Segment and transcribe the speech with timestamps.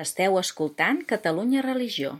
[0.00, 2.14] Esteu escoltant Catalunya Religió.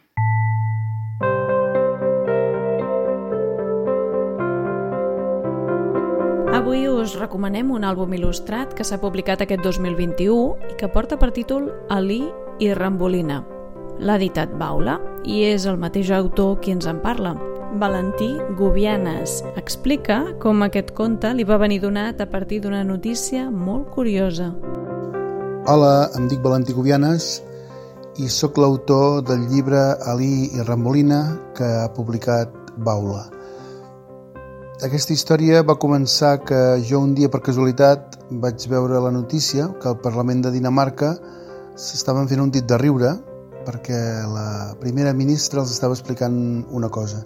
[6.53, 11.31] Avui us recomanem un àlbum il·lustrat que s'ha publicat aquest 2021 i que porta per
[11.33, 12.21] títol Alí
[12.61, 13.41] i Rambolina.
[13.97, 17.33] L'ha editat Baula i és el mateix autor qui ens en parla.
[17.81, 23.89] Valentí Gubianes explica com aquest conte li va venir donat a partir d'una notícia molt
[23.95, 24.53] curiosa.
[25.71, 27.39] Hola, em dic Valentí Gubianes
[28.21, 29.81] i sóc l'autor del llibre
[30.13, 31.21] Alí i Rambolina
[31.57, 33.23] que ha publicat Baula.
[34.85, 39.89] Aquesta història va començar que jo un dia per casualitat vaig veure la notícia que
[39.89, 41.15] al Parlament de Dinamarca
[41.77, 43.15] s'estaven fent un dit de riure
[43.65, 44.01] perquè
[44.35, 46.37] la primera ministra els estava explicant
[46.69, 47.23] una cosa.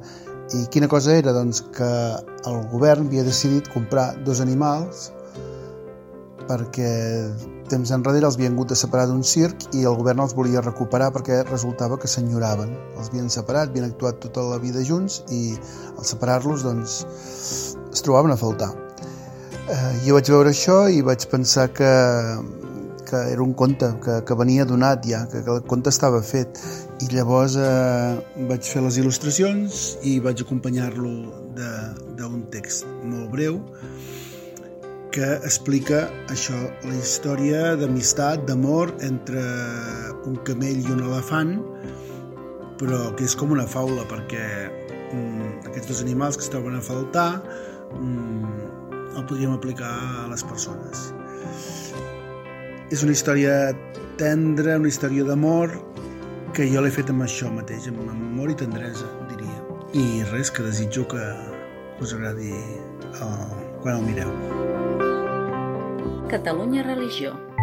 [0.54, 1.34] I quina cosa era?
[1.34, 1.90] Doncs que
[2.50, 5.10] el govern havia decidit comprar dos animals
[6.46, 6.90] perquè
[7.70, 11.10] temps enrere els havien hagut de separar d'un circ i el govern els volia recuperar
[11.14, 12.72] perquè resultava que s'enyoraven.
[12.98, 15.42] Els havien separat, havien actuat tota la vida junts i
[15.96, 16.98] al separar-los doncs,
[17.92, 18.72] es trobaven a faltar.
[19.64, 21.92] Eh, jo vaig veure això i vaig pensar que,
[23.08, 26.60] que era un conte que, que venia donat ja, que, que el conte estava fet
[27.00, 28.12] i llavors eh,
[28.50, 31.14] vaig fer les il·lustracions i vaig acompanyar-lo
[31.56, 33.60] d'un text molt breu
[35.14, 39.42] que explica això, la història d'amistat, d'amor entre
[40.26, 41.54] un camell i un elefant,
[42.80, 46.82] però que és com una faula perquè mm, aquests dos animals que es troben a
[46.82, 47.28] faltar
[47.94, 48.64] mm,
[49.14, 49.92] el podríem aplicar
[50.24, 51.12] a les persones.
[52.90, 53.70] És una història
[54.18, 55.76] tendra, una història d'amor
[56.54, 59.60] que jo l'he fet amb això mateix, amb amor i tendresa, diria.
[59.94, 61.22] I res, que desitjo que
[62.02, 63.38] us agradi el,
[63.82, 64.83] quan el mireu.
[66.28, 67.53] Catalunya Religió.